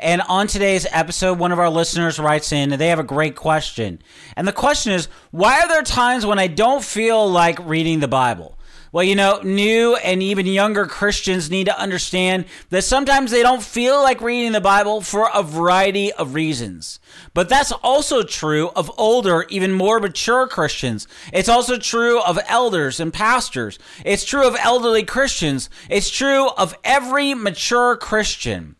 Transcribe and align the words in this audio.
And 0.00 0.22
on 0.22 0.46
today's 0.46 0.86
episode, 0.90 1.38
one 1.38 1.52
of 1.52 1.58
our 1.58 1.68
listeners 1.68 2.18
writes 2.18 2.52
in 2.52 2.72
and 2.72 2.80
they 2.80 2.88
have 2.88 2.98
a 2.98 3.04
great 3.04 3.36
question. 3.36 4.00
And 4.34 4.48
the 4.48 4.52
question 4.52 4.92
is 4.92 5.08
why 5.30 5.60
are 5.60 5.68
there 5.68 5.82
times 5.82 6.24
when 6.24 6.38
I 6.38 6.46
don't 6.46 6.82
feel 6.82 7.30
like 7.30 7.58
reading 7.66 8.00
the 8.00 8.08
Bible? 8.08 8.58
Well, 8.92 9.04
you 9.04 9.14
know, 9.14 9.40
new 9.44 9.94
and 9.96 10.20
even 10.20 10.46
younger 10.46 10.84
Christians 10.86 11.48
need 11.48 11.66
to 11.66 11.78
understand 11.78 12.46
that 12.70 12.82
sometimes 12.82 13.30
they 13.30 13.42
don't 13.42 13.62
feel 13.62 14.02
like 14.02 14.20
reading 14.20 14.50
the 14.50 14.60
Bible 14.60 15.00
for 15.00 15.30
a 15.32 15.44
variety 15.44 16.12
of 16.12 16.34
reasons. 16.34 16.98
But 17.32 17.48
that's 17.48 17.70
also 17.70 18.24
true 18.24 18.70
of 18.70 18.90
older, 18.98 19.46
even 19.48 19.72
more 19.72 20.00
mature 20.00 20.48
Christians. 20.48 21.06
It's 21.32 21.48
also 21.48 21.78
true 21.78 22.20
of 22.20 22.40
elders 22.48 22.98
and 22.98 23.12
pastors. 23.12 23.78
It's 24.04 24.24
true 24.24 24.48
of 24.48 24.56
elderly 24.58 25.04
Christians. 25.04 25.70
It's 25.88 26.10
true 26.10 26.48
of 26.48 26.76
every 26.82 27.32
mature 27.34 27.96
Christian. 27.96 28.74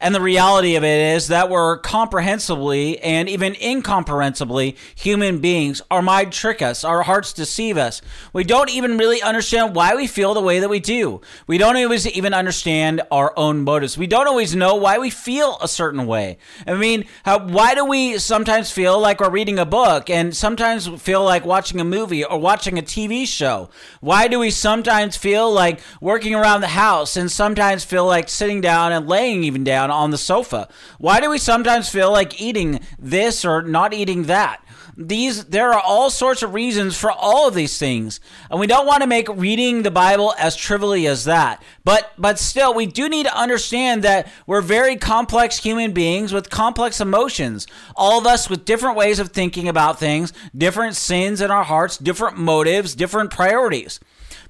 And 0.00 0.14
the 0.14 0.20
reality 0.20 0.76
of 0.76 0.84
it 0.84 1.16
is 1.16 1.28
that 1.28 1.50
we're 1.50 1.78
comprehensively 1.78 2.98
and 3.00 3.28
even 3.28 3.54
incomprehensibly 3.54 4.76
human 4.94 5.38
beings. 5.38 5.82
Our 5.90 6.02
mind 6.02 6.32
trick 6.32 6.62
us, 6.62 6.84
our 6.84 7.02
hearts 7.02 7.32
deceive 7.32 7.76
us. 7.76 8.02
We 8.32 8.44
don't 8.44 8.70
even 8.70 8.98
really 8.98 9.22
understand 9.22 9.74
why 9.74 9.94
we 9.94 10.06
feel 10.06 10.34
the 10.34 10.42
way 10.42 10.60
that 10.60 10.68
we 10.68 10.80
do. 10.80 11.20
We 11.46 11.58
don't 11.58 11.76
always 11.76 12.06
even 12.06 12.34
understand 12.34 13.02
our 13.10 13.32
own 13.36 13.62
motives. 13.62 13.96
We 13.96 14.06
don't 14.06 14.28
always 14.28 14.54
know 14.54 14.74
why 14.74 14.98
we 14.98 15.10
feel 15.10 15.58
a 15.60 15.68
certain 15.68 16.06
way. 16.06 16.38
I 16.66 16.74
mean, 16.74 17.06
how, 17.24 17.46
why 17.46 17.74
do 17.74 17.84
we 17.84 18.18
sometimes 18.18 18.70
feel 18.70 19.00
like 19.00 19.20
we're 19.20 19.30
reading 19.30 19.58
a 19.58 19.66
book 19.66 20.10
and 20.10 20.36
sometimes 20.36 20.86
feel 21.00 21.24
like 21.24 21.44
watching 21.44 21.80
a 21.80 21.84
movie 21.84 22.24
or 22.24 22.38
watching 22.38 22.78
a 22.78 22.82
TV 22.82 23.26
show? 23.26 23.70
Why 24.00 24.28
do 24.28 24.38
we 24.38 24.50
sometimes 24.50 25.16
feel 25.16 25.50
like 25.50 25.80
working 26.00 26.34
around 26.34 26.60
the 26.60 26.68
house 26.68 27.16
and 27.16 27.30
sometimes 27.30 27.84
feel 27.84 28.06
like 28.06 28.28
sitting 28.28 28.60
down 28.60 28.92
and 28.92 29.08
laying 29.08 29.44
even 29.44 29.64
down? 29.64 29.77
Down 29.78 29.90
on 29.92 30.10
the 30.10 30.18
sofa? 30.18 30.68
Why 30.98 31.20
do 31.20 31.30
we 31.30 31.38
sometimes 31.38 31.88
feel 31.88 32.10
like 32.10 32.40
eating 32.40 32.80
this 32.98 33.44
or 33.44 33.62
not 33.62 33.94
eating 33.94 34.24
that? 34.24 34.64
These 34.96 35.44
there 35.44 35.72
are 35.72 35.80
all 35.80 36.10
sorts 36.10 36.42
of 36.42 36.54
reasons 36.54 36.98
for 36.98 37.12
all 37.12 37.46
of 37.46 37.54
these 37.54 37.78
things. 37.78 38.18
And 38.50 38.58
we 38.58 38.66
don't 38.66 38.88
want 38.88 39.02
to 39.02 39.06
make 39.06 39.28
reading 39.28 39.82
the 39.82 39.92
Bible 39.92 40.34
as 40.36 40.56
trivially 40.56 41.06
as 41.06 41.24
that. 41.26 41.62
But 41.84 42.10
but 42.18 42.40
still 42.40 42.74
we 42.74 42.86
do 42.86 43.08
need 43.08 43.26
to 43.26 43.38
understand 43.38 44.02
that 44.02 44.26
we're 44.48 44.60
very 44.60 44.96
complex 44.96 45.58
human 45.58 45.92
beings 45.92 46.32
with 46.32 46.50
complex 46.50 47.00
emotions. 47.00 47.68
All 47.94 48.18
of 48.18 48.26
us 48.26 48.50
with 48.50 48.64
different 48.64 48.96
ways 48.96 49.20
of 49.20 49.28
thinking 49.28 49.68
about 49.68 50.00
things, 50.00 50.32
different 50.56 50.96
sins 50.96 51.40
in 51.40 51.52
our 51.52 51.64
hearts, 51.64 51.96
different 51.96 52.36
motives, 52.36 52.96
different 52.96 53.30
priorities. 53.30 54.00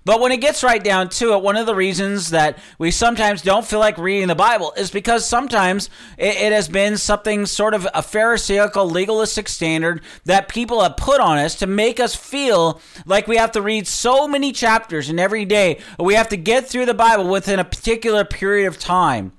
But 0.09 0.21
when 0.21 0.33
it 0.33 0.41
gets 0.41 0.65
right 0.65 0.83
down 0.83 1.11
to 1.11 1.35
it, 1.35 1.43
one 1.43 1.59
of 1.59 1.67
the 1.67 1.75
reasons 1.75 2.31
that 2.31 2.57
we 2.79 2.91
sometimes 2.91 3.43
don't 3.43 3.67
feel 3.67 3.79
like 3.79 3.99
reading 3.99 4.29
the 4.29 4.35
Bible 4.35 4.73
is 4.75 4.91
because 4.91 5.29
sometimes 5.29 5.91
it, 6.17 6.35
it, 6.35 6.51
has 6.51 6.67
been 6.67 6.97
something 6.97 7.45
sort 7.45 7.75
of 7.75 7.87
a 7.93 8.01
Pharisaical 8.01 8.89
legalistic 8.89 9.49
standard 9.49 10.01
that 10.25 10.49
people 10.49 10.83
have 10.83 10.97
put 10.97 11.21
on 11.21 11.37
us 11.37 11.57
to 11.57 11.67
make 11.67 12.01
us 12.01 12.15
feel 12.15 12.81
like 13.05 13.27
we 13.27 13.37
have 13.37 13.53
to 13.53 13.61
read 13.61 13.87
so 13.87 14.27
many 14.27 14.51
chapters 14.51 15.11
in 15.11 15.19
every 15.19 15.45
day, 15.45 15.79
we 15.99 16.15
have 16.15 16.31
to 16.31 16.39
get 16.39 16.67
through 16.67 16.87
the 16.87 16.95
Bible 16.95 17.29
within 17.29 17.59
a 17.59 17.65
particular 17.65 18.25
period 18.25 18.67
of 18.67 18.79
time. 18.79 19.33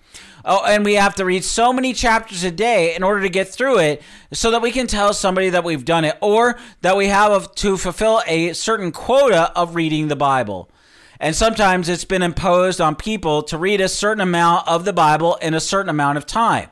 Oh, 0.46 0.64
and 0.66 0.86
we 0.86 0.94
have 0.96 1.16
to 1.16 1.26
read 1.26 1.44
so 1.44 1.74
many 1.74 1.94
chapters 1.94 2.44
a 2.44 2.52
day 2.52 2.96
in 2.96 3.04
order 3.04 3.22
to 3.22 3.30
get 3.30 3.50
through 3.50 3.80
it 3.80 4.02
so 4.32 4.52
that 4.52 4.62
we 4.62 4.72
can 4.72 4.88
tell 4.88 5.14
somebody 5.14 5.50
that 5.50 5.64
we've 5.64 5.86
done 5.86 6.06
it 6.06 6.18
or 6.22 6.58
that 6.82 6.96
we 6.96 7.08
have 7.08 7.54
to 7.56 7.78
fulfill 7.78 8.22
a 8.26 8.54
certain 8.54 8.92
quota 8.92 9.52
of 9.58 9.76
reading 9.76 10.08
the 10.08 10.16
Bible. 10.16 10.70
And 11.20 11.36
sometimes 11.36 11.90
it's 11.90 12.06
been 12.06 12.22
imposed 12.22 12.80
on 12.80 12.96
people 12.96 13.44
to 13.44 13.58
read 13.58 13.82
a 13.82 13.90
certain 13.90 14.22
amount 14.22 14.68
of 14.68 14.86
the 14.86 14.94
Bible 14.94 15.36
in 15.36 15.54
a 15.54 15.60
certain 15.60 15.90
amount 15.90 16.18
of 16.18 16.26
time. 16.26 16.70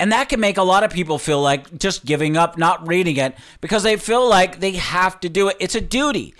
And 0.00 0.10
that 0.12 0.30
can 0.30 0.40
make 0.40 0.56
a 0.56 0.62
lot 0.62 0.82
of 0.82 0.90
people 0.90 1.18
feel 1.18 1.40
like 1.40 1.78
just 1.78 2.04
giving 2.04 2.36
up, 2.36 2.58
not 2.58 2.88
reading 2.88 3.18
it, 3.18 3.36
because 3.60 3.82
they 3.82 3.96
feel 3.96 4.26
like 4.28 4.58
they 4.58 4.72
have 4.72 5.20
to 5.20 5.28
do 5.28 5.48
it. 5.48 5.56
It's 5.60 5.74
a 5.74 5.80
duty. 5.80 6.34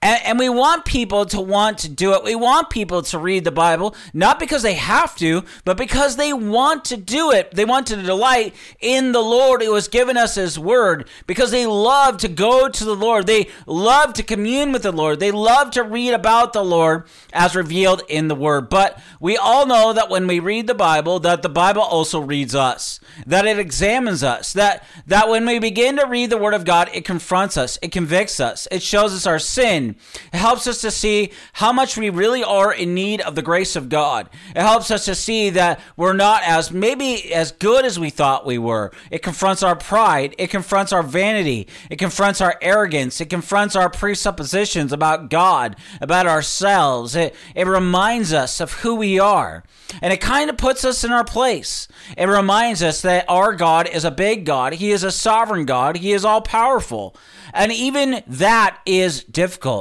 And, 0.00 0.24
and, 0.24 0.38
we 0.38 0.48
want 0.48 0.84
people 0.84 1.26
to 1.26 1.40
want 1.40 1.78
to 1.78 1.88
do 1.88 2.14
it. 2.14 2.22
We 2.22 2.36
want 2.36 2.70
people 2.70 3.02
to 3.02 3.18
read 3.18 3.42
the 3.42 3.50
Bible, 3.50 3.96
not 4.14 4.38
because 4.38 4.62
they 4.62 4.74
have 4.74 5.16
to, 5.16 5.42
but 5.64 5.76
because 5.76 6.14
they 6.14 6.32
want 6.32 6.84
to 6.86 6.96
do 6.96 7.32
it. 7.32 7.50
They 7.50 7.64
want 7.64 7.88
to 7.88 7.96
delight 7.96 8.54
in 8.78 9.10
the 9.10 9.20
Lord 9.20 9.60
who 9.60 9.74
has 9.74 9.88
given 9.88 10.16
us 10.16 10.36
His 10.36 10.56
Word, 10.56 11.08
because 11.26 11.50
they 11.50 11.66
love 11.66 12.18
to 12.18 12.28
go 12.28 12.68
to 12.68 12.84
the 12.84 12.94
Lord. 12.94 13.26
They 13.26 13.48
love 13.66 14.12
to 14.14 14.22
commune 14.22 14.70
with 14.70 14.84
the 14.84 14.92
Lord. 14.92 15.18
They 15.18 15.32
love 15.32 15.72
to 15.72 15.82
read 15.82 16.12
about 16.12 16.52
the 16.52 16.64
Lord 16.64 17.02
as 17.32 17.56
revealed 17.56 18.02
in 18.08 18.28
the 18.28 18.36
Word. 18.36 18.68
But 18.68 19.00
we 19.18 19.36
all 19.36 19.66
know 19.66 19.92
that 19.92 20.10
when 20.10 20.28
we 20.28 20.38
read 20.38 20.68
the 20.68 20.74
Bible, 20.74 21.18
that 21.20 21.42
the 21.42 21.48
Bible 21.48 21.82
also 21.82 22.20
reads 22.20 22.54
us, 22.54 23.00
that 23.26 23.46
it 23.46 23.58
examines 23.58 24.22
us, 24.22 24.52
that, 24.52 24.86
that 25.08 25.28
when 25.28 25.44
we 25.44 25.58
begin 25.58 25.96
to 25.96 26.06
read 26.06 26.30
the 26.30 26.38
Word 26.38 26.54
of 26.54 26.64
God, 26.64 26.88
it 26.94 27.04
confronts 27.04 27.56
us, 27.56 27.80
it 27.82 27.90
convicts 27.90 28.38
us, 28.38 28.68
it 28.70 28.82
shows 28.82 29.12
us 29.12 29.26
our 29.26 29.40
sin 29.40 29.87
it 30.32 30.36
helps 30.36 30.66
us 30.66 30.80
to 30.82 30.90
see 30.90 31.32
how 31.54 31.72
much 31.72 31.96
we 31.96 32.10
really 32.10 32.42
are 32.44 32.72
in 32.72 32.94
need 32.94 33.20
of 33.20 33.34
the 33.34 33.42
grace 33.42 33.76
of 33.76 33.88
God. 33.88 34.28
It 34.54 34.62
helps 34.62 34.90
us 34.90 35.04
to 35.06 35.14
see 35.14 35.50
that 35.50 35.80
we're 35.96 36.12
not 36.12 36.42
as 36.44 36.70
maybe 36.70 37.32
as 37.32 37.52
good 37.52 37.84
as 37.84 37.98
we 37.98 38.10
thought 38.10 38.46
we 38.46 38.58
were. 38.58 38.92
It 39.10 39.22
confronts 39.22 39.62
our 39.62 39.76
pride. 39.76 40.34
It 40.38 40.50
confronts 40.50 40.92
our 40.92 41.02
vanity. 41.02 41.68
It 41.90 41.96
confronts 41.96 42.40
our 42.40 42.58
arrogance. 42.60 43.20
It 43.20 43.30
confronts 43.30 43.76
our 43.76 43.90
presuppositions 43.90 44.92
about 44.92 45.30
God, 45.30 45.76
about 46.00 46.26
ourselves. 46.26 47.14
It, 47.16 47.34
it 47.54 47.66
reminds 47.66 48.32
us 48.32 48.60
of 48.60 48.72
who 48.74 48.94
we 48.94 49.18
are. 49.18 49.64
And 50.02 50.12
it 50.12 50.20
kind 50.20 50.50
of 50.50 50.58
puts 50.58 50.84
us 50.84 51.02
in 51.04 51.12
our 51.12 51.24
place. 51.24 51.88
It 52.16 52.26
reminds 52.26 52.82
us 52.82 53.02
that 53.02 53.24
our 53.28 53.54
God 53.54 53.88
is 53.88 54.04
a 54.04 54.10
big 54.10 54.44
God. 54.44 54.74
He 54.74 54.90
is 54.90 55.02
a 55.02 55.10
sovereign 55.10 55.64
God. 55.64 55.96
He 55.96 56.12
is 56.12 56.24
all 56.24 56.42
powerful. 56.42 57.16
And 57.54 57.72
even 57.72 58.22
that 58.26 58.78
is 58.84 59.24
difficult. 59.24 59.77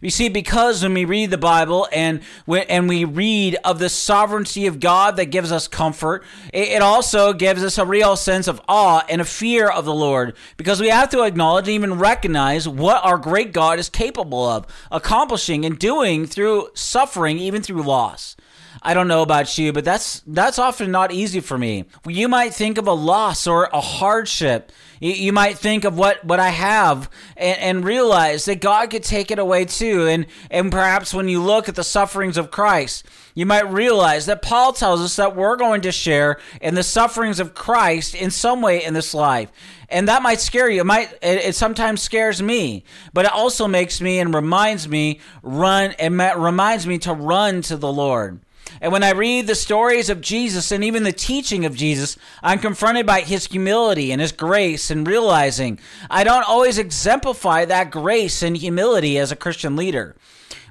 You 0.00 0.10
see, 0.10 0.28
because 0.28 0.82
when 0.82 0.94
we 0.94 1.04
read 1.04 1.30
the 1.30 1.38
Bible 1.38 1.88
and 1.92 2.20
we, 2.46 2.62
and 2.62 2.88
we 2.88 3.04
read 3.04 3.56
of 3.64 3.78
the 3.78 3.88
sovereignty 3.88 4.66
of 4.66 4.80
God 4.80 5.16
that 5.16 5.26
gives 5.26 5.50
us 5.52 5.68
comfort, 5.68 6.24
it, 6.52 6.68
it 6.68 6.82
also 6.82 7.32
gives 7.32 7.62
us 7.62 7.78
a 7.78 7.84
real 7.84 8.16
sense 8.16 8.48
of 8.48 8.60
awe 8.68 9.04
and 9.08 9.20
a 9.20 9.24
fear 9.24 9.68
of 9.68 9.84
the 9.84 9.94
Lord 9.94 10.36
because 10.56 10.80
we 10.80 10.88
have 10.88 11.08
to 11.10 11.22
acknowledge 11.22 11.66
and 11.66 11.74
even 11.74 11.98
recognize 11.98 12.68
what 12.68 13.04
our 13.04 13.18
great 13.18 13.52
God 13.52 13.78
is 13.78 13.88
capable 13.88 14.46
of 14.46 14.66
accomplishing 14.90 15.64
and 15.64 15.78
doing 15.78 16.26
through 16.26 16.68
suffering, 16.74 17.38
even 17.38 17.62
through 17.62 17.82
loss. 17.82 18.36
I 18.82 18.94
don't 18.94 19.08
know 19.08 19.22
about 19.22 19.58
you, 19.58 19.72
but 19.72 19.84
that's 19.84 20.22
that's 20.26 20.58
often 20.58 20.90
not 20.90 21.12
easy 21.12 21.40
for 21.40 21.58
me. 21.58 21.84
You 22.06 22.28
might 22.28 22.54
think 22.54 22.78
of 22.78 22.86
a 22.86 22.92
loss 22.92 23.46
or 23.46 23.68
a 23.72 23.80
hardship. 23.80 24.72
You, 25.00 25.32
might 25.32 25.56
think 25.56 25.84
of 25.84 25.96
what, 25.96 26.24
what 26.24 26.40
I 26.40 26.48
have 26.48 27.08
and, 27.36 27.58
and 27.60 27.84
realize 27.84 28.46
that 28.46 28.60
God 28.60 28.90
could 28.90 29.04
take 29.04 29.30
it 29.30 29.38
away 29.38 29.64
too. 29.64 30.08
And 30.08 30.26
and 30.50 30.72
perhaps 30.72 31.14
when 31.14 31.28
you 31.28 31.40
look 31.40 31.68
at 31.68 31.76
the 31.76 31.84
sufferings 31.84 32.36
of 32.36 32.50
Christ, 32.50 33.06
you 33.34 33.46
might 33.46 33.70
realize 33.70 34.26
that 34.26 34.42
Paul 34.42 34.72
tells 34.72 35.00
us 35.00 35.14
that 35.16 35.36
we're 35.36 35.56
going 35.56 35.82
to 35.82 35.92
share 35.92 36.40
in 36.60 36.74
the 36.74 36.82
sufferings 36.82 37.38
of 37.38 37.54
Christ 37.54 38.16
in 38.16 38.32
some 38.32 38.60
way 38.60 38.84
in 38.84 38.92
this 38.92 39.14
life. 39.14 39.52
And 39.88 40.08
that 40.08 40.22
might 40.22 40.40
scare 40.40 40.68
you. 40.68 40.80
It 40.80 40.86
might 40.86 41.12
it, 41.22 41.44
it 41.44 41.54
sometimes 41.54 42.02
scares 42.02 42.42
me, 42.42 42.82
but 43.12 43.24
it 43.24 43.32
also 43.32 43.68
makes 43.68 44.00
me 44.00 44.18
and 44.18 44.34
reminds 44.34 44.88
me 44.88 45.20
run 45.42 45.92
and 45.92 46.18
reminds 46.18 46.88
me 46.88 46.98
to 46.98 47.12
run 47.12 47.62
to 47.62 47.76
the 47.76 47.92
Lord. 47.92 48.40
And 48.80 48.92
when 48.92 49.02
I 49.02 49.10
read 49.10 49.46
the 49.46 49.54
stories 49.54 50.10
of 50.10 50.20
Jesus 50.20 50.70
and 50.70 50.84
even 50.84 51.02
the 51.02 51.12
teaching 51.12 51.64
of 51.64 51.76
Jesus, 51.76 52.16
I'm 52.42 52.58
confronted 52.58 53.06
by 53.06 53.20
his 53.20 53.46
humility 53.46 54.12
and 54.12 54.20
his 54.20 54.32
grace 54.32 54.90
and 54.90 55.06
realizing 55.06 55.78
I 56.10 56.24
don't 56.24 56.48
always 56.48 56.78
exemplify 56.78 57.64
that 57.64 57.90
grace 57.90 58.42
and 58.42 58.56
humility 58.56 59.18
as 59.18 59.32
a 59.32 59.36
Christian 59.36 59.76
leader. 59.76 60.16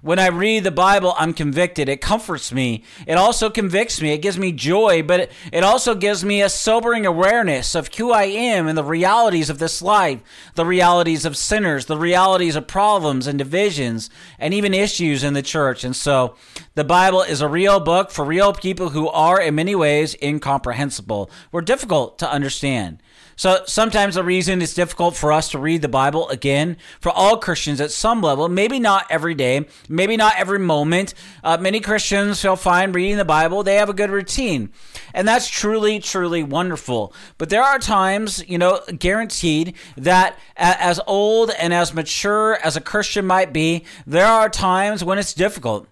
When 0.01 0.19
I 0.19 0.27
read 0.27 0.63
the 0.63 0.71
Bible, 0.71 1.15
I'm 1.17 1.33
convicted. 1.33 1.89
It 1.89 2.01
comforts 2.01 2.51
me. 2.51 2.83
It 3.07 3.13
also 3.15 3.49
convicts 3.49 4.01
me. 4.01 4.11
It 4.13 4.21
gives 4.21 4.37
me 4.37 4.51
joy, 4.51 5.01
but 5.01 5.31
it, 5.51 5.63
also 5.63 5.95
gives 5.95 6.23
me 6.23 6.41
a 6.41 6.49
sobering 6.49 7.05
awareness 7.05 7.73
of 7.73 7.93
who 7.93 8.11
I 8.11 8.25
am 8.25 8.67
and 8.67 8.77
the 8.77 8.83
realities 8.83 9.49
of 9.49 9.59
this 9.59 9.81
life, 9.81 10.21
the 10.55 10.65
realities 10.65 11.25
of 11.25 11.35
sinners, 11.35 11.87
the 11.87 11.97
realities 11.97 12.55
of 12.55 12.67
problems 12.67 13.25
and 13.25 13.39
divisions, 13.39 14.09
and 14.37 14.53
even 14.53 14.73
issues 14.73 15.23
in 15.23 15.33
the 15.33 15.41
church. 15.41 15.83
And 15.83 15.95
so 15.95 16.35
the 16.77 16.83
Bible 16.83 17.23
is 17.23 17.41
a 17.41 17.47
real 17.47 17.79
book 17.79 18.11
for 18.11 18.23
real 18.23 18.53
people 18.53 18.89
who 18.89 19.09
are, 19.09 19.41
in 19.41 19.55
many 19.55 19.73
ways, 19.73 20.15
incomprehensible. 20.21 21.27
We're 21.51 21.61
difficult 21.61 22.19
to 22.19 22.31
understand. 22.31 23.01
So 23.35 23.63
sometimes 23.65 24.13
the 24.13 24.23
reason 24.23 24.61
it's 24.61 24.75
difficult 24.75 25.15
for 25.15 25.33
us 25.33 25.49
to 25.49 25.57
read 25.57 25.81
the 25.81 25.87
Bible 25.87 26.29
again 26.29 26.77
for 26.99 27.11
all 27.11 27.37
Christians 27.37 27.81
at 27.81 27.89
some 27.89 28.21
level, 28.21 28.47
maybe 28.47 28.77
not 28.77 29.07
every 29.09 29.33
day, 29.33 29.65
maybe 29.89 30.17
not 30.17 30.35
every 30.37 30.59
moment. 30.59 31.15
Uh, 31.43 31.57
many 31.59 31.79
Christians 31.79 32.43
feel 32.43 32.55
fine 32.55 32.91
reading 32.91 33.17
the 33.17 33.25
Bible. 33.25 33.63
They 33.63 33.77
have 33.77 33.89
a 33.89 33.93
good 33.93 34.11
routine. 34.11 34.69
And 35.15 35.27
that's 35.27 35.47
truly, 35.49 35.99
truly 35.99 36.43
wonderful. 36.43 37.11
But 37.39 37.49
there 37.49 37.63
are 37.63 37.79
times, 37.79 38.47
you 38.47 38.59
know, 38.59 38.81
guaranteed 38.99 39.73
that 39.95 40.37
as 40.55 40.99
old 41.07 41.49
and 41.49 41.73
as 41.73 41.91
mature 41.91 42.59
as 42.63 42.77
a 42.77 42.81
Christian 42.81 43.25
might 43.25 43.51
be, 43.51 43.83
there 44.05 44.27
are 44.27 44.47
times 44.47 45.03
when 45.03 45.17
it's 45.17 45.33
difficult 45.33 45.87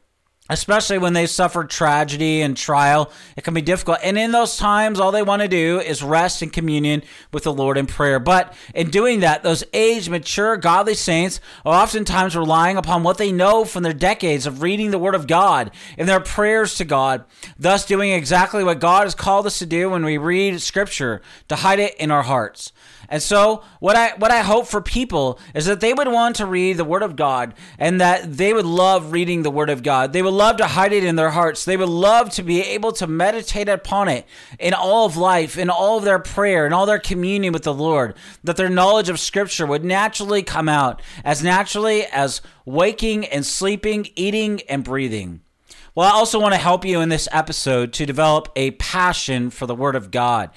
especially 0.50 0.98
when 0.98 1.14
they 1.14 1.26
suffer 1.26 1.64
tragedy 1.64 2.42
and 2.42 2.56
trial. 2.56 3.12
It 3.36 3.44
can 3.44 3.54
be 3.54 3.62
difficult. 3.62 4.00
And 4.04 4.18
in 4.18 4.32
those 4.32 4.58
times, 4.58 5.00
all 5.00 5.12
they 5.12 5.24
want 5.24 5.42
to 5.42 5.48
do 5.48 5.80
is 5.80 6.04
rest 6.04 6.44
in 6.44 6.50
communion 6.50 7.04
with 7.32 7.44
the 7.44 7.54
Lord 7.54 7.78
in 7.78 7.88
prayer. 7.88 8.20
But 8.20 8.54
in 8.74 8.92
doing 8.92 9.22
that, 9.22 9.44
those 9.44 9.64
aged, 9.74 10.10
mature, 10.10 10.58
godly 10.58 10.94
saints 10.94 11.40
are 11.66 11.82
oftentimes 11.82 12.36
relying 12.36 12.78
upon 12.78 13.04
what 13.04 13.18
they 13.18 13.32
know 13.32 13.66
from 13.66 13.84
their 13.84 13.94
decades 13.94 14.46
of 14.46 14.62
reading 14.62 14.92
the 14.92 15.00
Word 15.00 15.16
of 15.16 15.28
God 15.28 15.72
and 15.98 16.08
their 16.08 16.20
prayers 16.20 16.76
to 16.76 16.86
God, 16.86 17.26
thus 17.58 17.86
doing 17.86 18.12
exactly 18.12 18.64
what 18.64 18.80
God 18.80 19.06
has 19.06 19.16
called 19.16 19.48
us 19.48 19.60
to 19.60 19.66
do 19.66 19.90
when 19.90 20.06
we 20.06 20.18
read 20.18 20.62
Scripture, 20.62 21.22
to 21.48 21.56
hide 21.56 21.80
it 21.80 21.96
in 21.96 22.12
our 22.12 22.24
hearts. 22.24 22.72
And 23.10 23.22
so 23.22 23.64
what 23.80 23.96
I 23.96 24.14
what 24.18 24.32
I 24.32 24.42
hope 24.42 24.68
for 24.68 24.82
people 24.82 25.40
is 25.54 25.66
that 25.66 25.80
they 25.80 25.94
would 25.94 26.08
want 26.08 26.38
to 26.38 26.46
read 26.46 26.78
the 26.78 26.86
word 26.86 27.04
of 27.04 27.16
God 27.16 27.54
and 27.78 28.02
that 28.02 28.38
they 28.38 28.54
would 28.54 28.66
love 28.66 29.12
reading 29.12 29.44
the 29.44 29.52
word 29.52 29.70
of 29.70 29.84
God. 29.84 30.14
They 30.14 30.22
would 30.22 30.34
love 30.34 30.58
to 30.58 30.68
hide 30.68 30.94
it 30.94 31.04
in 31.04 31.16
their 31.16 31.32
hearts. 31.32 31.66
They 31.66 31.78
would 31.78 31.90
love 31.90 32.30
to 32.32 32.44
be 32.44 32.62
able 32.62 32.92
to 32.94 33.08
meditate 33.08 33.70
upon 33.70 34.08
it 34.08 34.26
in 34.60 34.74
all 34.74 35.06
of 35.06 35.18
life, 35.18 35.58
in 35.58 35.70
all 35.70 35.98
of 35.98 36.04
their 36.04 36.20
prayer, 36.20 36.66
in 36.66 36.74
all 36.74 36.86
their 36.86 37.00
communion 37.00 37.54
with 37.54 37.64
the 37.64 37.74
Lord. 37.74 38.16
That 38.44 38.58
their 38.58 38.70
knowledge 38.70 39.10
of 39.10 39.20
scripture 39.20 39.66
would 39.66 39.86
naturally 39.86 40.44
come 40.44 40.70
out 40.70 41.02
as 41.24 41.44
naturally 41.44 42.06
as 42.06 42.42
waking 42.66 43.26
and 43.26 43.46
sleeping, 43.46 44.08
eating 44.16 44.62
and 44.70 44.84
breathing. 44.84 45.42
Well, 45.96 46.12
I 46.12 46.12
also 46.12 46.42
want 46.42 46.54
to 46.54 46.60
help 46.60 46.84
you 46.84 47.00
in 47.00 47.08
this 47.08 47.30
episode 47.32 47.94
to 47.94 48.06
develop 48.06 48.50
a 48.58 48.72
passion 48.72 49.50
for 49.50 49.66
the 49.66 49.74
word 49.74 49.96
of 49.96 50.12
God. 50.12 50.50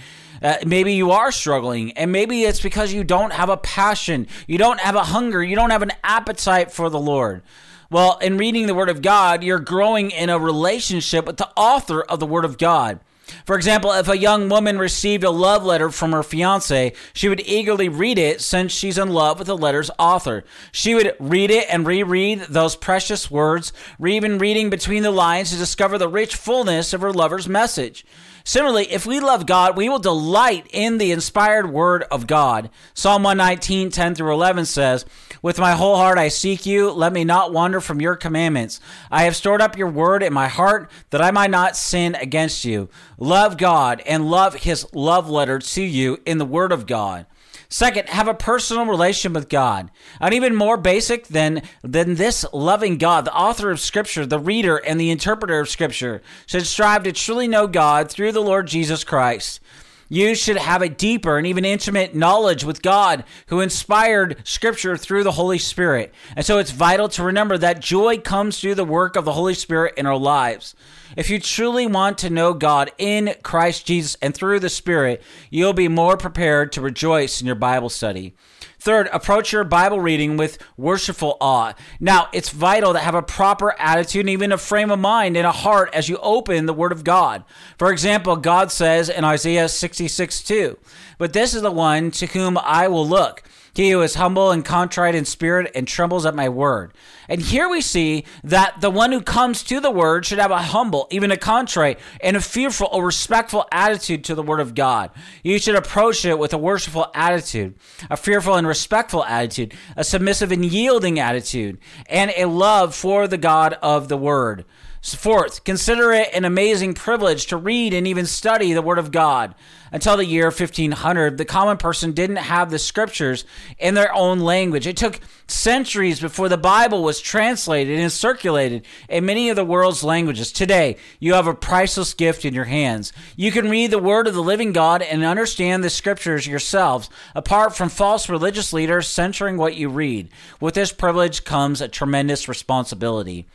Uh, 0.43 0.57
maybe 0.67 0.95
you 0.95 1.11
are 1.11 1.33
struggling, 1.33 1.93
and 1.93 2.13
maybe 2.13 2.45
it's 2.45 2.61
because 2.61 2.93
you 2.93 3.05
don't 3.05 3.33
have 3.33 3.49
a 3.49 3.57
passion, 3.57 4.27
you 4.47 4.59
don't 4.59 4.81
have 4.81 4.95
a 4.95 5.05
hunger, 5.05 5.43
you 5.43 5.57
don't 5.57 5.71
have 5.71 5.83
an 5.83 5.93
appetite 6.05 6.71
for 6.71 6.91
the 6.91 7.01
Lord. 7.01 7.43
Well, 7.91 8.19
in 8.19 8.37
reading 8.37 8.67
the 8.67 8.75
Word 8.75 8.91
of 8.91 9.01
God, 9.01 9.43
you're 9.43 9.59
growing 9.59 10.11
in 10.11 10.29
a 10.29 10.39
relationship 10.39 11.27
with 11.27 11.39
the 11.39 11.49
author 11.57 12.03
of 12.03 12.21
the 12.21 12.27
Word 12.27 12.45
of 12.45 12.59
God. 12.59 13.01
For 13.45 13.57
example, 13.57 13.93
if 13.93 14.09
a 14.09 14.19
young 14.19 14.49
woman 14.49 14.79
received 14.79 15.25
a 15.25 15.31
love 15.31 15.65
letter 15.65 15.91
from 15.91 16.13
her 16.13 16.23
fiance, 16.23 16.93
she 17.13 17.29
would 17.29 17.41
eagerly 17.47 17.89
read 17.89 18.19
it 18.19 18.41
since 18.41 18.73
she's 18.73 18.99
in 18.99 19.11
love 19.11 19.39
with 19.39 19.47
the 19.47 19.57
letter's 19.57 19.91
author. 19.99 20.45
She 20.73 20.95
would 20.95 21.15
read 21.19 21.51
it 21.51 21.67
and 21.71 21.87
reread 21.87 22.41
those 22.49 22.77
precious 22.77 23.31
words, 23.31 23.73
even 24.05 24.39
reading 24.39 24.71
between 24.71 25.03
the 25.03 25.11
lines 25.11 25.51
to 25.51 25.57
discover 25.57 25.99
the 25.99 26.09
rich 26.09 26.37
fullness 26.37 26.93
of 26.93 27.01
her 27.01 27.13
lover's 27.13 27.49
message. 27.49 28.05
Similarly, 28.49 28.91
if 28.91 29.05
we 29.05 29.21
love 29.21 29.45
God, 29.45 29.77
we 29.77 29.91
will 29.91 29.99
delight 29.99 30.69
in 30.73 30.97
the 30.97 31.13
inspired 31.13 31.71
word 31.71 32.05
of 32.05 32.27
God. 32.27 32.71
Psalm 32.95 33.23
119, 33.23 33.91
10 33.91 34.15
through 34.15 34.33
11 34.33 34.65
says, 34.65 35.05
With 35.43 35.59
my 35.59 35.73
whole 35.73 35.97
heart 35.97 36.17
I 36.17 36.29
seek 36.29 36.65
you. 36.65 36.91
Let 36.91 37.13
me 37.13 37.25
not 37.25 37.53
wander 37.53 37.79
from 37.79 38.01
your 38.01 38.17
commandments. 38.17 38.81
I 39.11 39.25
have 39.25 39.37
stored 39.37 39.61
up 39.61 39.77
your 39.77 39.91
word 39.91 40.23
in 40.23 40.33
my 40.33 40.49
heart 40.49 40.91
that 41.11 41.21
I 41.21 41.31
might 41.31 41.51
not 41.51 41.77
sin 41.77 42.15
against 42.15 42.65
you. 42.65 42.89
Love 43.19 43.59
God 43.59 44.03
and 44.07 44.31
love 44.31 44.55
his 44.55 44.87
love 44.95 45.29
letter 45.29 45.59
to 45.59 45.83
you 45.83 46.17
in 46.25 46.39
the 46.39 46.47
word 46.47 46.73
of 46.73 46.87
God. 46.87 47.27
Second, 47.71 48.09
have 48.09 48.29
a 48.29 48.35
personal 48.35 48.87
relation 48.87 49.35
with 49.35 49.51
God. 49.51 49.91
And 50.21 50.33
even 50.33 50.55
more 50.55 50.79
basic 50.79 51.29
than, 51.29 51.63
than 51.83 52.15
this 52.15 52.47
loving 52.53 52.97
God, 52.97 53.27
the 53.27 53.35
author 53.35 53.71
of 53.71 53.79
Scripture, 53.79 54.25
the 54.25 54.39
reader, 54.39 54.79
and 54.79 54.99
the 54.99 55.11
interpreter 55.11 55.61
of 55.61 55.69
Scripture 55.69 56.23
should 56.47 56.67
strive 56.67 57.03
to 57.03 57.13
truly 57.13 57.47
know 57.47 57.67
God 57.67 58.11
through 58.11 58.33
the 58.33 58.41
Lord 58.41 58.69
Jesus 58.69 59.05
Christ. 59.05 59.61
You 60.09 60.35
should 60.35 60.57
have 60.57 60.81
a 60.81 60.89
deeper 60.89 61.37
and 61.37 61.47
even 61.47 61.65
intimate 61.65 62.15
knowledge 62.15 62.65
with 62.65 62.83
God 62.83 63.25
who 63.49 63.61
inspired 63.61 64.37
Scripture 64.45 64.97
through 64.97 65.23
the 65.25 65.33
Holy 65.33 65.59
Spirit. 65.59 66.15
And 66.35 66.47
so 66.47 66.59
it's 66.59 66.71
vital 66.71 67.09
to 67.11 67.23
remember 67.23 67.59
that 67.59 67.81
joy 67.81 68.19
comes 68.19 68.59
through 68.59 68.77
the 68.77 68.85
work 68.85 69.17
of 69.17 69.25
the 69.25 69.33
Holy 69.33 69.55
Spirit 69.55 69.95
in 69.97 70.07
our 70.07 70.17
lives. 70.17 70.75
If 71.17 71.29
you 71.29 71.39
truly 71.39 71.87
want 71.87 72.19
to 72.19 72.31
know 72.31 72.55
God 72.55 72.91
in 72.97 73.35
Christ 73.43 73.87
Jesus 73.87 74.17
and 74.23 74.35
through 74.35 74.61
the 74.61 74.69
Spirit, 74.69 75.23
you'll 75.51 75.73
be 75.73 75.89
more 75.89 76.17
prepared 76.17 76.73
to 76.73 76.81
rejoice 76.81 77.41
in 77.41 77.47
your 77.47 77.57
Bible 77.57 77.89
study. 77.89 78.35
Third, 78.81 79.09
approach 79.13 79.53
your 79.53 79.65
Bible 79.65 80.01
reading 80.01 80.37
with 80.37 80.59
worshipful 80.77 81.37
awe. 81.41 81.75
Now, 81.99 82.29
it's 82.33 82.51
vital 82.51 82.93
to 82.93 83.01
have 83.01 83.15
a 83.15 83.23
proper 83.23 83.75
attitude 83.79 84.21
and 84.21 84.31
even 84.31 84.53
a 84.53 84.59
frame 84.59 84.91
of 84.91 85.01
mind 85.01 85.37
and 85.37 85.47
a 85.47 85.53
heart 85.53 85.91
as 85.93 86.09
you 86.09 86.17
open 86.19 86.67
the 86.67 86.73
Word 86.73 86.93
of 86.93 87.03
God. 87.03 87.45
For 87.77 87.91
example, 87.91 88.37
God 88.37 88.71
says 88.71 89.09
in 89.09 89.25
Isaiah 89.25 89.69
66 89.69 90.43
2, 90.43 90.79
But 91.19 91.33
this 91.33 91.55
is 91.55 91.63
the 91.63 91.73
one 91.73 92.13
to 92.13 92.27
whom 92.27 92.57
I 92.57 92.87
will 92.87 93.07
look 93.07 93.43
he 93.79 93.91
who 93.93 94.03
is 94.03 94.17
humble 94.17 94.51
and 94.51 94.65
contrite 94.65 95.15
in 95.15 95.25
spirit 95.25 95.71
and 95.73 95.87
trembles 95.87 96.27
at 96.27 96.35
my 96.35 96.49
word. 96.49 96.93
And 97.29 97.41
here 97.41 97.69
we 97.69 97.81
see 97.81 98.25
that 98.43 98.81
the 98.81 98.91
one 98.91 99.13
who 99.13 99.21
comes 99.21 99.63
to 99.63 99.79
the 99.79 99.89
word 99.89 100.27
should 100.27 100.41
have 100.41 100.51
a 100.51 100.59
humble, 100.59 101.07
even 101.13 101.31
a 101.31 101.37
contrite, 101.37 102.01
and 102.21 102.37
a 102.37 102.41
fearful 102.41 102.89
or 102.91 103.07
respectful 103.07 103.69
attitude 103.71 104.25
to 104.25 104.35
the 104.35 104.43
word 104.43 104.59
of 104.59 104.75
God. 104.75 105.13
You 105.45 105.61
should 105.61 105.77
approach 105.77 106.25
it 106.25 106.41
with 106.41 106.53
a 106.53 106.59
worshipful 106.59 107.07
attitude, 107.15 107.77
a 108.11 108.17
fearful 108.17 108.57
and 108.57 108.67
respectful 108.67 109.25
attitude, 109.25 109.73
a 109.97 110.03
submissive 110.03 110.51
and 110.51 110.65
yielding 110.65 111.21
attitude, 111.21 111.79
and 112.07 112.33
a 112.37 112.47
love 112.47 112.97
for 112.97 113.29
the 113.29 113.39
God 113.39 113.75
of 113.75 114.09
the 114.09 114.17
word. 114.17 114.65
Fourth, 115.01 115.63
consider 115.63 116.13
it 116.13 116.31
an 116.35 116.45
amazing 116.45 116.95
privilege 116.95 117.47
to 117.47 117.57
read 117.57 117.95
and 117.95 118.07
even 118.07 118.27
study 118.27 118.73
the 118.73 118.83
Word 118.83 118.99
of 118.99 119.13
God. 119.13 119.55
Until 119.93 120.17
the 120.17 120.27
year 120.27 120.47
1500, 120.47 121.39
the 121.39 121.45
common 121.45 121.77
person 121.77 122.13
didn't 122.13 122.37
have 122.37 122.71
the 122.71 122.79
scriptures 122.79 123.45
in 123.79 123.95
their 123.95 124.13
own 124.13 124.41
language. 124.41 124.87
It 124.87 124.97
took 124.97 125.21
centuries 125.47 126.21
before 126.21 126.49
the 126.49 126.59
Bible 126.59 127.03
was 127.03 127.21
translated 127.21 127.99
and 127.99 128.13
circulated 128.13 128.85
in 129.09 129.25
many 129.25 129.49
of 129.49 129.57
the 129.57 129.65
world's 129.65 130.05
languages. 130.05 130.53
Today, 130.53 130.97
you 131.21 131.35
have 131.35 131.47
a 131.47 131.55
priceless 131.55 132.13
gift 132.13 132.45
in 132.45 132.53
your 132.53 132.67
hands. 132.67 133.13
You 133.37 133.51
can 133.51 133.71
read 133.71 133.93
the 133.93 133.99
Word 133.99 134.27
of 134.27 134.35
the 134.35 134.43
living 134.43 134.73
God 134.73 135.01
and 135.01 135.25
understand 135.25 135.83
the 135.83 135.91
scriptures 135.91 136.47
yourselves, 136.47 137.09
apart 137.35 137.75
from 137.75 137.89
false 137.89 138.29
religious 138.29 138.73
leaders 138.73 139.07
censoring 139.07 139.57
what 139.57 139.77
you 139.77 139.89
read. 139.89 140.29
With 140.61 140.75
this 140.75 140.93
privilege 140.93 141.45
comes 141.45 141.81
a 141.81 141.89
tremendous 141.89 142.49
responsibility. 142.49 143.47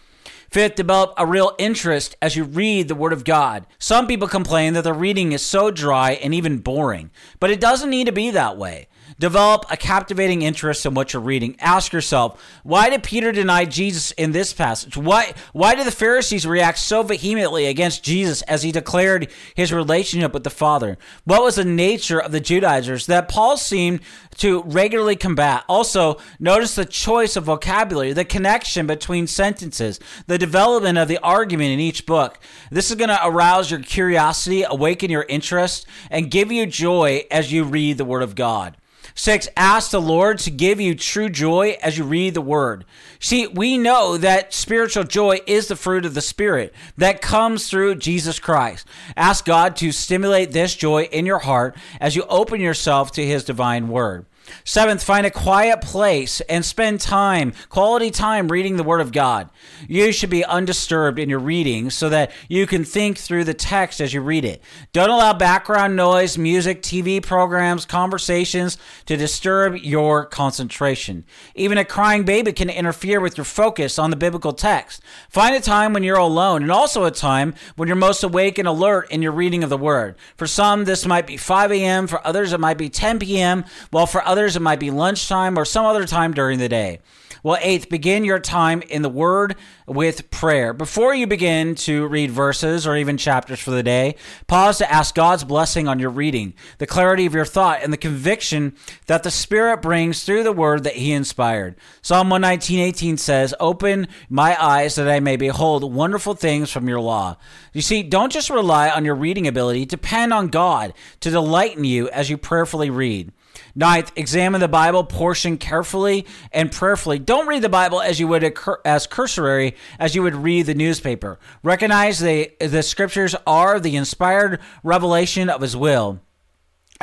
Fifth, 0.53 0.75
develop 0.75 1.15
a 1.17 1.25
real 1.25 1.55
interest 1.57 2.15
as 2.21 2.35
you 2.35 2.43
read 2.43 2.87
the 2.87 2.93
Word 2.93 3.11
of 3.11 3.23
God. 3.23 3.65
Some 3.79 4.05
people 4.05 4.27
complain 4.27 4.75
that 4.75 4.83
the 4.83 4.93
reading 4.93 5.31
is 5.31 5.41
so 5.41 5.71
dry 5.71 6.11
and 6.11 6.31
even 6.31 6.59
boring, 6.59 7.09
but 7.39 7.49
it 7.49 7.59
doesn't 7.59 7.89
need 7.89 8.05
to 8.05 8.11
be 8.11 8.29
that 8.29 8.55
way. 8.55 8.87
Develop 9.19 9.65
a 9.69 9.77
captivating 9.77 10.41
interest 10.41 10.85
in 10.85 10.93
what 10.93 11.13
you're 11.13 11.21
reading. 11.21 11.55
Ask 11.59 11.93
yourself, 11.93 12.41
why 12.63 12.89
did 12.89 13.03
Peter 13.03 13.31
deny 13.31 13.65
Jesus 13.65 14.11
in 14.11 14.31
this 14.31 14.53
passage? 14.53 14.97
Why 14.97 15.33
why 15.51 15.75
did 15.75 15.85
the 15.85 15.91
Pharisees 15.91 16.45
react 16.45 16.79
so 16.79 17.03
vehemently 17.03 17.65
against 17.65 18.03
Jesus 18.03 18.41
as 18.43 18.63
he 18.63 18.71
declared 18.71 19.29
his 19.55 19.71
relationship 19.73 20.33
with 20.33 20.43
the 20.43 20.49
Father? 20.49 20.97
What 21.25 21.43
was 21.43 21.55
the 21.55 21.65
nature 21.65 22.19
of 22.19 22.31
the 22.31 22.39
Judaizers 22.39 23.05
that 23.05 23.27
Paul 23.29 23.57
seemed 23.57 24.01
to 24.37 24.63
regularly 24.63 25.15
combat? 25.15 25.63
Also, 25.67 26.17
notice 26.39 26.75
the 26.75 26.85
choice 26.85 27.35
of 27.35 27.45
vocabulary, 27.45 28.13
the 28.13 28.25
connection 28.25 28.87
between 28.87 29.27
sentences, 29.27 29.99
the 30.27 30.37
development 30.37 30.97
of 30.97 31.07
the 31.07 31.19
argument 31.19 31.71
in 31.71 31.79
each 31.79 32.05
book. 32.05 32.39
This 32.71 32.89
is 32.89 32.95
going 32.95 33.09
to 33.09 33.19
arouse 33.25 33.71
your 33.71 33.81
curiosity, 33.81 34.63
awaken 34.63 35.11
your 35.11 35.25
interest, 35.29 35.85
and 36.09 36.31
give 36.31 36.51
you 36.51 36.65
joy 36.65 37.25
as 37.29 37.51
you 37.51 37.63
read 37.63 37.97
the 37.97 38.05
Word 38.05 38.23
of 38.23 38.35
God. 38.35 38.77
Six, 39.15 39.47
ask 39.55 39.91
the 39.91 40.01
Lord 40.01 40.39
to 40.39 40.51
give 40.51 40.81
you 40.81 40.95
true 40.95 41.29
joy 41.29 41.77
as 41.83 41.97
you 41.97 42.03
read 42.03 42.33
the 42.33 42.41
word. 42.41 42.83
See, 43.19 43.45
we 43.45 43.77
know 43.77 44.17
that 44.17 44.53
spiritual 44.53 45.03
joy 45.03 45.39
is 45.45 45.67
the 45.67 45.75
fruit 45.75 46.05
of 46.05 46.15
the 46.15 46.21
Spirit 46.21 46.73
that 46.97 47.21
comes 47.21 47.69
through 47.69 47.95
Jesus 47.95 48.39
Christ. 48.39 48.87
Ask 49.15 49.45
God 49.45 49.75
to 49.77 49.91
stimulate 49.91 50.51
this 50.51 50.75
joy 50.75 51.03
in 51.03 51.25
your 51.25 51.39
heart 51.39 51.77
as 52.01 52.15
you 52.15 52.23
open 52.23 52.59
yourself 52.59 53.11
to 53.13 53.25
his 53.25 53.43
divine 53.43 53.87
word. 53.87 54.25
Seventh, 54.65 55.03
find 55.03 55.25
a 55.25 55.31
quiet 55.31 55.81
place 55.81 56.41
and 56.41 56.63
spend 56.63 57.01
time, 57.01 57.53
quality 57.69 58.11
time, 58.11 58.47
reading 58.47 58.77
the 58.77 58.83
Word 58.83 59.01
of 59.01 59.11
God. 59.11 59.49
You 59.87 60.11
should 60.11 60.29
be 60.29 60.45
undisturbed 60.45 61.19
in 61.19 61.29
your 61.29 61.39
reading 61.39 61.89
so 61.89 62.09
that 62.09 62.31
you 62.47 62.67
can 62.67 62.83
think 62.83 63.17
through 63.17 63.43
the 63.45 63.53
text 63.53 63.99
as 64.01 64.13
you 64.13 64.21
read 64.21 64.45
it. 64.45 64.61
Don't 64.91 65.09
allow 65.09 65.33
background 65.33 65.95
noise, 65.95 66.37
music, 66.37 66.81
TV 66.81 67.21
programs, 67.21 67.85
conversations 67.85 68.77
to 69.05 69.17
disturb 69.17 69.77
your 69.77 70.25
concentration. 70.25 71.25
Even 71.55 71.77
a 71.77 71.85
crying 71.85 72.23
baby 72.23 72.53
can 72.53 72.69
interfere 72.69 73.19
with 73.19 73.37
your 73.37 73.45
focus 73.45 73.97
on 73.97 74.09
the 74.09 74.15
biblical 74.15 74.53
text. 74.53 75.01
Find 75.29 75.55
a 75.55 75.61
time 75.61 75.93
when 75.93 76.03
you're 76.03 76.17
alone 76.17 76.63
and 76.63 76.71
also 76.71 77.05
a 77.05 77.11
time 77.11 77.53
when 77.75 77.87
you're 77.87 77.95
most 77.95 78.23
awake 78.23 78.57
and 78.57 78.67
alert 78.67 79.09
in 79.11 79.21
your 79.21 79.31
reading 79.31 79.63
of 79.63 79.69
the 79.69 79.77
Word. 79.77 80.15
For 80.35 80.47
some, 80.47 80.85
this 80.85 81.05
might 81.05 81.27
be 81.27 81.37
5 81.37 81.71
a.m., 81.71 82.07
for 82.07 82.25
others, 82.25 82.53
it 82.53 82.59
might 82.59 82.77
be 82.77 82.89
10 82.89 83.19
p.m., 83.19 83.65
while 83.91 84.05
for 84.05 84.23
others, 84.25 84.32
it 84.37 84.61
might 84.61 84.79
be 84.79 84.91
lunchtime 84.91 85.57
or 85.57 85.65
some 85.65 85.85
other 85.85 86.05
time 86.05 86.33
during 86.33 86.59
the 86.59 86.69
day. 86.69 86.99
Well, 87.43 87.57
eighth, 87.61 87.89
begin 87.89 88.23
your 88.23 88.39
time 88.39 88.81
in 88.83 89.01
the 89.01 89.09
Word 89.09 89.57
with 89.85 90.31
prayer. 90.31 90.71
Before 90.71 91.13
you 91.13 91.27
begin 91.27 91.75
to 91.75 92.07
read 92.07 92.31
verses 92.31 92.87
or 92.87 92.95
even 92.95 93.17
chapters 93.17 93.59
for 93.59 93.71
the 93.71 93.83
day, 93.83 94.15
pause 94.47 94.77
to 94.77 94.89
ask 94.89 95.13
God's 95.13 95.43
blessing 95.43 95.89
on 95.89 95.99
your 95.99 96.09
reading, 96.09 96.53
the 96.77 96.87
clarity 96.87 97.25
of 97.25 97.33
your 97.33 97.43
thought, 97.43 97.83
and 97.83 97.91
the 97.91 97.97
conviction 97.97 98.77
that 99.07 99.23
the 99.23 99.29
Spirit 99.29 99.81
brings 99.81 100.23
through 100.23 100.43
the 100.43 100.53
Word 100.53 100.85
that 100.85 100.95
He 100.95 101.11
inspired. 101.11 101.75
Psalm 102.01 102.29
119:18 102.29 103.17
says, 103.17 103.53
"Open 103.59 104.07
my 104.29 104.55
eyes 104.63 104.95
that 104.95 105.09
I 105.09 105.19
may 105.19 105.35
behold 105.35 105.93
wonderful 105.93 106.35
things 106.35 106.71
from 106.71 106.87
your 106.87 107.01
law." 107.01 107.35
You 107.73 107.81
see, 107.81 108.03
don't 108.03 108.31
just 108.31 108.49
rely 108.49 108.89
on 108.89 109.03
your 109.03 109.15
reading 109.15 109.47
ability. 109.47 109.83
Depend 109.83 110.31
on 110.33 110.47
God 110.47 110.93
to 111.19 111.29
delight 111.29 111.75
in 111.75 111.83
you 111.83 112.09
as 112.11 112.29
you 112.29 112.37
prayerfully 112.37 112.89
read. 112.89 113.33
Ninth, 113.75 114.11
examine 114.15 114.61
the 114.61 114.67
Bible 114.67 115.03
portion 115.03 115.57
carefully 115.57 116.25
and 116.51 116.71
prayerfully. 116.71 117.19
Don't 117.19 117.47
read 117.47 117.61
the 117.61 117.69
Bible 117.69 118.01
as 118.01 118.19
you 118.19 118.27
would 118.27 118.57
as 118.85 119.07
cursory 119.07 119.75
as 119.99 120.15
you 120.15 120.23
would 120.23 120.35
read 120.35 120.65
the 120.65 120.73
newspaper. 120.73 121.39
Recognize 121.63 122.19
the 122.19 122.51
the 122.59 122.83
scriptures 122.83 123.35
are 123.45 123.79
the 123.79 123.95
inspired 123.95 124.59
revelation 124.83 125.49
of 125.49 125.61
His 125.61 125.75
will. 125.75 126.19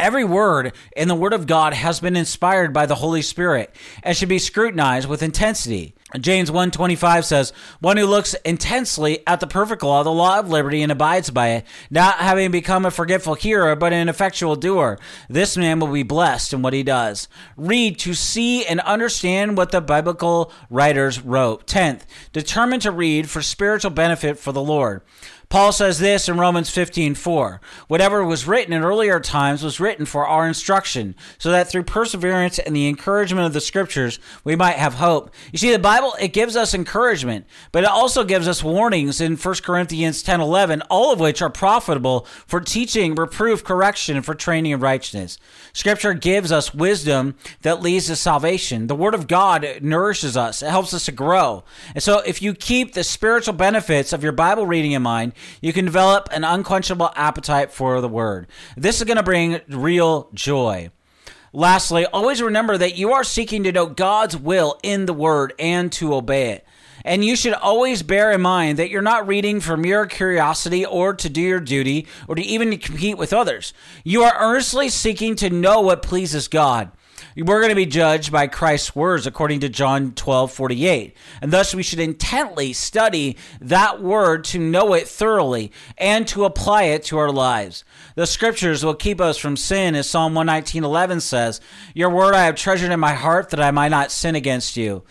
Every 0.00 0.25
word 0.25 0.73
in 0.97 1.09
the 1.09 1.14
Word 1.14 1.35
of 1.35 1.47
God 1.47 1.75
has 1.75 2.00
been 2.00 2.16
inspired 2.16 2.73
by 2.73 2.87
the 2.87 2.95
Holy 2.95 3.21
Spirit 3.21 3.76
and 4.02 4.16
should 4.16 4.30
be 4.30 4.38
scrutinized 4.38 5.07
with 5.07 5.23
intensity. 5.23 5.95
James 6.19 6.50
1:25 6.50 7.26
says, 7.26 7.52
"One 7.80 7.99
who 7.99 8.07
looks 8.07 8.35
intensely 8.42 9.23
at 9.26 9.40
the 9.40 9.47
perfect 9.47 9.83
law, 9.83 10.02
the 10.02 10.11
law 10.11 10.38
of 10.38 10.49
liberty, 10.49 10.83
and 10.83 10.90
abides 10.90 11.28
by 11.28 11.49
it, 11.49 11.66
not 11.90 12.16
having 12.16 12.50
become 12.50 12.87
a 12.87 12.90
forgetful 12.90 13.35
hearer, 13.35 13.76
but 13.76 13.92
an 13.92 14.09
effectual 14.09 14.57
doer, 14.57 14.99
this 15.28 15.54
man 15.54 15.78
will 15.78 15.88
be 15.88 16.02
blessed 16.02 16.54
in 16.54 16.62
what 16.62 16.73
he 16.73 16.83
does." 16.83 17.28
Read 17.59 17.99
to 17.99 18.14
see 18.14 18.64
and 18.64 18.80
understand 18.80 19.59
what 19.59 19.71
the 19.71 19.83
biblical 19.83 20.50
writers 20.71 21.21
wrote. 21.21 21.66
Tenth, 21.66 22.07
determine 22.33 22.80
to 22.80 22.90
read 22.90 23.28
for 23.28 23.42
spiritual 23.42 23.90
benefit 23.90 24.38
for 24.38 24.50
the 24.50 24.62
Lord. 24.62 25.02
Paul 25.50 25.73
says 25.73 25.99
this 25.99 26.28
in 26.28 26.38
Romans 26.38 26.71
15:4. 26.71 27.61
Whatever 27.88 28.25
was 28.25 28.47
written 28.47 28.73
in 28.73 28.85
earlier 28.85 29.19
times 29.19 29.64
was 29.64 29.80
written 29.80 30.07
for 30.07 30.25
our 30.25 30.47
instruction, 30.47 31.16
so 31.38 31.50
that 31.50 31.69
through 31.69 31.83
perseverance 31.83 32.61
and 32.61 32.75
the 32.75 32.87
encouragement 32.87 33.49
of 33.49 33.52
the 33.52 33.61
scriptures 33.61 34.21
we 34.45 34.54
might 34.54 34.76
have 34.76 34.95
hope. 34.95 35.28
You 35.50 35.59
see, 35.59 35.73
the 35.73 35.80
Bible 35.80 36.14
it 36.21 36.28
gives 36.28 36.54
us 36.54 36.73
encouragement, 36.73 37.47
but 37.73 37.83
it 37.83 37.90
also 37.90 38.23
gives 38.23 38.47
us 38.47 38.62
warnings 38.62 39.21
in 39.21 39.37
1 39.37 39.64
Corinthians 39.64 40.23
10:11, 40.23 40.83
all 40.83 41.12
of 41.12 41.19
which 41.19 41.42
are 41.42 41.50
profitable 41.50 42.28
for 42.47 42.61
teaching, 42.61 43.16
reproof, 43.16 43.64
correction, 43.64 44.14
and 44.14 44.25
for 44.25 44.37
training 44.37 44.71
in 44.71 44.78
righteousness. 44.78 45.37
Scripture 45.73 46.14
gives 46.14 46.52
us 46.52 46.73
wisdom 46.73 47.35
that 47.62 47.83
leads 47.83 48.07
to 48.07 48.14
salvation. 48.14 48.87
The 48.87 48.95
Word 48.95 49.14
of 49.14 49.26
God 49.26 49.66
nourishes 49.80 50.37
us. 50.37 50.62
It 50.62 50.71
helps 50.71 50.95
us 50.95 51.07
to 51.07 51.12
grow. 51.12 51.64
And 51.92 52.04
so 52.04 52.21
if 52.21 52.40
you 52.40 52.54
keep 52.54 52.95
the 52.95 53.02
spiritual 53.02 53.54
benefits 53.54 54.12
of 54.12 54.23
your 54.23 54.30
Bible 54.30 54.64
reading 54.64 54.92
in 54.92 55.02
mind, 55.02 55.33
you 55.61 55.73
can 55.73 55.85
develop 55.85 56.28
an 56.32 56.44
unquenchable 56.44 57.11
appetite 57.16 57.73
for 57.73 58.00
the 58.00 58.09
word. 58.09 58.47
This 58.76 58.99
is 58.99 59.04
going 59.04 59.16
to 59.16 59.23
bring 59.23 59.61
real 59.68 60.28
joy. 60.35 60.90
Lastly, 61.52 62.06
always 62.06 62.40
remember 62.40 62.78
that 62.78 62.97
you 62.97 63.12
are 63.12 63.25
seeking 63.25 63.64
to 63.64 63.73
know 63.73 63.87
God's 63.87 64.37
will 64.37 64.78
in 64.82 65.06
the 65.06 65.12
word 65.12 65.52
and 65.59 65.90
to 65.92 66.14
obey 66.14 66.52
it. 66.52 66.66
And 67.04 67.25
you 67.25 67.35
should 67.35 67.54
always 67.54 68.02
bear 68.02 68.30
in 68.30 68.40
mind 68.40 68.78
that 68.78 68.90
you're 68.90 69.02
not 69.02 69.26
reading 69.26 69.61
for 69.61 69.76
mere 69.76 70.06
curiosity 70.06 70.85
or 70.85 71.14
to 71.14 71.28
do 71.28 71.40
your 71.40 71.61
duty 71.61 72.06
or 72.28 72.35
to 72.35 72.42
even 72.42 72.76
compete 72.78 73.18
with 73.18 73.32
others. 73.32 73.73
You 74.04 74.23
are 74.23 74.37
earnestly 74.38 74.88
seeking 74.90 75.35
to 75.37 75.50
know 75.50 75.80
what 75.80 76.02
pleases 76.02 76.47
God. 76.47 76.92
We're 77.37 77.61
going 77.61 77.69
to 77.71 77.77
be 77.77 77.87
judged 77.87 78.33
by 78.33 78.49
Christ's 78.49 78.97
words 78.97 79.25
according 79.25 79.61
to 79.61 79.69
John 79.69 80.13
12 80.13 80.53
48. 80.53 81.17
And 81.41 81.53
thus 81.53 81.75
we 81.75 81.83
should 81.83 82.01
intently 82.01 82.73
study 82.73 83.37
that 83.61 84.03
word 84.03 84.43
to 84.45 84.59
know 84.59 84.95
it 84.95 85.07
thoroughly 85.07 85.71
and 85.97 86.27
to 86.29 86.45
apply 86.45 86.85
it 86.85 87.05
to 87.05 87.19
our 87.19 87.31
lives. 87.31 87.85
The 88.17 88.27
scriptures 88.27 88.85
will 88.85 88.95
keep 88.95 89.21
us 89.21 89.39
from 89.39 89.57
sin, 89.57 89.95
as 89.95 90.11
Psalm 90.11 90.35
119 90.35 90.83
11 90.83 91.21
says, 91.21 91.61
Your 91.95 92.11
word 92.11 92.35
I 92.35 92.47
have 92.47 92.57
treasured 92.57 92.91
in 92.91 92.99
my 92.99 93.15
heart 93.15 93.51
that 93.51 93.61
I 93.61 93.71
might 93.71 93.89
not 93.91 94.11
sin 94.11 94.35
against 94.35 94.77
you. 94.77 95.05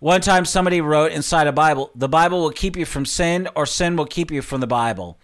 One 0.00 0.20
time 0.20 0.44
somebody 0.44 0.80
wrote 0.80 1.12
inside 1.12 1.48
a 1.48 1.52
Bible, 1.52 1.90
the 1.94 2.08
Bible 2.08 2.40
will 2.40 2.50
keep 2.50 2.76
you 2.76 2.86
from 2.86 3.04
sin, 3.04 3.48
or 3.54 3.66
sin 3.66 3.96
will 3.96 4.06
keep 4.06 4.30
you 4.30 4.42
from 4.42 4.60
the 4.60 4.66
Bible. 4.66 5.18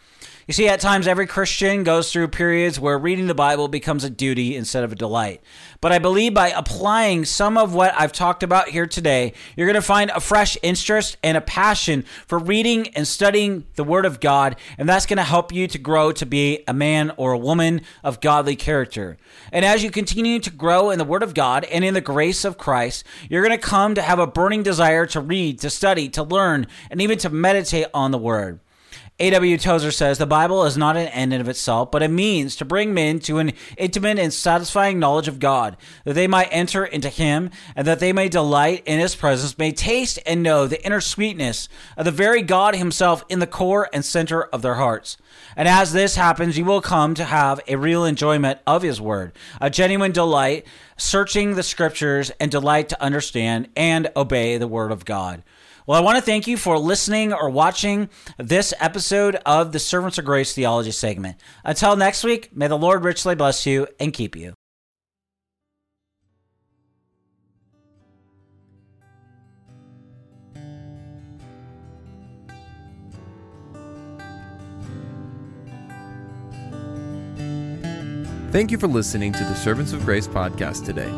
You 0.46 0.52
see, 0.52 0.68
at 0.68 0.78
times 0.78 1.06
every 1.06 1.26
Christian 1.26 1.84
goes 1.84 2.12
through 2.12 2.28
periods 2.28 2.78
where 2.78 2.98
reading 2.98 3.28
the 3.28 3.34
Bible 3.34 3.66
becomes 3.66 4.04
a 4.04 4.10
duty 4.10 4.56
instead 4.56 4.84
of 4.84 4.92
a 4.92 4.94
delight. 4.94 5.40
But 5.80 5.90
I 5.90 5.98
believe 5.98 6.34
by 6.34 6.50
applying 6.50 7.24
some 7.24 7.56
of 7.56 7.72
what 7.72 7.94
I've 7.98 8.12
talked 8.12 8.42
about 8.42 8.68
here 8.68 8.86
today, 8.86 9.32
you're 9.56 9.66
going 9.66 9.74
to 9.74 9.80
find 9.80 10.10
a 10.10 10.20
fresh 10.20 10.58
interest 10.62 11.16
and 11.22 11.38
a 11.38 11.40
passion 11.40 12.04
for 12.26 12.38
reading 12.38 12.88
and 12.88 13.08
studying 13.08 13.64
the 13.76 13.84
Word 13.84 14.04
of 14.04 14.20
God, 14.20 14.56
and 14.76 14.86
that's 14.86 15.06
going 15.06 15.16
to 15.16 15.22
help 15.22 15.50
you 15.50 15.66
to 15.66 15.78
grow 15.78 16.12
to 16.12 16.26
be 16.26 16.62
a 16.68 16.74
man 16.74 17.12
or 17.16 17.32
a 17.32 17.38
woman 17.38 17.80
of 18.02 18.20
godly 18.20 18.54
character. 18.54 19.16
And 19.50 19.64
as 19.64 19.82
you 19.82 19.90
continue 19.90 20.40
to 20.40 20.50
grow 20.50 20.90
in 20.90 20.98
the 20.98 21.06
Word 21.06 21.22
of 21.22 21.32
God 21.32 21.64
and 21.64 21.86
in 21.86 21.94
the 21.94 22.02
grace 22.02 22.44
of 22.44 22.58
Christ, 22.58 23.04
you're 23.30 23.42
going 23.42 23.58
to 23.58 23.66
come 23.66 23.94
to 23.94 24.02
have 24.02 24.18
a 24.18 24.26
burning 24.26 24.62
desire 24.62 25.06
to 25.06 25.20
read, 25.20 25.58
to 25.60 25.70
study, 25.70 26.10
to 26.10 26.22
learn, 26.22 26.66
and 26.90 27.00
even 27.00 27.16
to 27.18 27.30
meditate 27.30 27.86
on 27.94 28.10
the 28.10 28.18
Word. 28.18 28.60
A.W. 29.20 29.58
Tozer 29.58 29.92
says 29.92 30.18
the 30.18 30.26
Bible 30.26 30.64
is 30.64 30.76
not 30.76 30.96
an 30.96 31.06
end 31.06 31.32
in 31.32 31.40
of 31.40 31.48
itself, 31.48 31.92
but 31.92 32.02
a 32.02 32.08
means 32.08 32.56
to 32.56 32.64
bring 32.64 32.92
men 32.92 33.20
to 33.20 33.38
an 33.38 33.52
intimate 33.78 34.18
and 34.18 34.32
satisfying 34.32 34.98
knowledge 34.98 35.28
of 35.28 35.38
God, 35.38 35.76
that 36.02 36.14
they 36.14 36.26
might 36.26 36.48
enter 36.50 36.84
into 36.84 37.08
Him, 37.08 37.50
and 37.76 37.86
that 37.86 38.00
they 38.00 38.12
may 38.12 38.28
delight 38.28 38.82
in 38.86 38.98
His 38.98 39.14
presence, 39.14 39.56
may 39.56 39.70
taste 39.70 40.18
and 40.26 40.42
know 40.42 40.66
the 40.66 40.84
inner 40.84 41.00
sweetness 41.00 41.68
of 41.96 42.06
the 42.06 42.10
very 42.10 42.42
God 42.42 42.74
Himself 42.74 43.24
in 43.28 43.38
the 43.38 43.46
core 43.46 43.88
and 43.92 44.04
center 44.04 44.42
of 44.42 44.62
their 44.62 44.74
hearts. 44.74 45.16
And 45.54 45.68
as 45.68 45.92
this 45.92 46.16
happens, 46.16 46.58
you 46.58 46.64
will 46.64 46.80
come 46.80 47.14
to 47.14 47.24
have 47.24 47.60
a 47.68 47.76
real 47.76 48.04
enjoyment 48.04 48.58
of 48.66 48.82
His 48.82 49.00
Word, 49.00 49.32
a 49.60 49.70
genuine 49.70 50.10
delight, 50.10 50.66
searching 50.96 51.54
the 51.54 51.62
Scriptures, 51.62 52.32
and 52.40 52.50
delight 52.50 52.88
to 52.88 53.00
understand 53.00 53.68
and 53.76 54.10
obey 54.16 54.58
the 54.58 54.66
Word 54.66 54.90
of 54.90 55.04
God. 55.04 55.44
Well, 55.86 55.98
I 55.98 56.02
want 56.02 56.16
to 56.16 56.22
thank 56.22 56.46
you 56.46 56.56
for 56.56 56.78
listening 56.78 57.34
or 57.34 57.50
watching 57.50 58.08
this 58.38 58.72
episode 58.80 59.36
of 59.44 59.72
the 59.72 59.78
Servants 59.78 60.16
of 60.16 60.24
Grace 60.24 60.54
Theology 60.54 60.92
segment. 60.92 61.36
Until 61.62 61.94
next 61.94 62.24
week, 62.24 62.56
may 62.56 62.68
the 62.68 62.78
Lord 62.78 63.04
richly 63.04 63.34
bless 63.34 63.66
you 63.66 63.86
and 64.00 64.12
keep 64.12 64.34
you. 64.34 64.54
Thank 78.52 78.70
you 78.70 78.78
for 78.78 78.86
listening 78.86 79.32
to 79.32 79.40
the 79.40 79.54
Servants 79.54 79.92
of 79.92 80.04
Grace 80.04 80.28
podcast 80.28 80.86
today. 80.86 81.10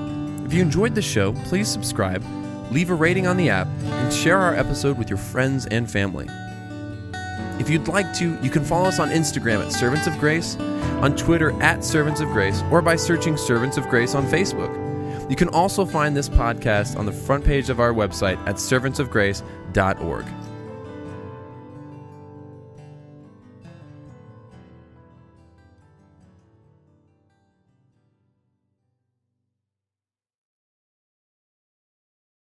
If 0.44 0.52
you 0.52 0.62
enjoyed 0.62 0.94
the 0.96 1.02
show, 1.02 1.34
please 1.44 1.68
subscribe 1.68 2.24
leave 2.70 2.90
a 2.90 2.94
rating 2.94 3.26
on 3.26 3.36
the 3.36 3.50
app, 3.50 3.68
and 3.84 4.12
share 4.12 4.38
our 4.38 4.54
episode 4.54 4.98
with 4.98 5.08
your 5.08 5.18
friends 5.18 5.66
and 5.66 5.90
family. 5.90 6.26
If 7.58 7.70
you'd 7.70 7.88
like 7.88 8.12
to, 8.14 8.38
you 8.42 8.50
can 8.50 8.64
follow 8.64 8.88
us 8.88 9.00
on 9.00 9.08
Instagram 9.08 9.64
at 9.64 9.72
Servants 9.72 10.06
of 10.06 10.18
Grace, 10.18 10.56
on 11.00 11.16
Twitter 11.16 11.50
at 11.62 11.82
Servants 11.82 12.20
of 12.20 12.28
Grace, 12.28 12.62
or 12.70 12.82
by 12.82 12.96
searching 12.96 13.36
Servants 13.36 13.76
of 13.76 13.88
Grace 13.88 14.14
on 14.14 14.26
Facebook. 14.26 14.86
You 15.30 15.36
can 15.36 15.48
also 15.48 15.84
find 15.84 16.16
this 16.16 16.28
podcast 16.28 16.98
on 16.98 17.06
the 17.06 17.12
front 17.12 17.44
page 17.44 17.70
of 17.70 17.80
our 17.80 17.92
website 17.92 18.38
at 18.46 18.56
servantsofgrace.org. 18.56 20.45